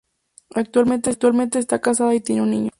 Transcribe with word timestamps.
Actualmente 0.55 1.59
está 1.59 1.79
casada 1.79 2.15
y 2.15 2.21
tiene 2.21 2.41
un 2.41 2.49
niño. 2.49 2.69